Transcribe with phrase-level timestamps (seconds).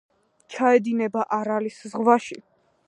[0.53, 2.43] ჩაედინება არალის ზღვაში.